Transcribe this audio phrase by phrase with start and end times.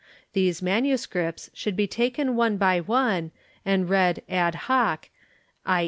[0.33, 3.29] These manuscripts should be taken one by one
[3.63, 5.09] and read ad hoc,
[5.63, 5.79] 1.